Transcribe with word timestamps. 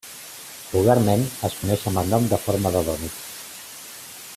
Vulgarment, 0.69 1.25
es 1.49 1.59
coneix 1.59 1.85
amb 1.91 2.03
el 2.03 2.11
nom 2.15 2.27
de 2.33 2.43
forma 2.47 2.73
de 2.79 2.85
dònut. 2.91 3.21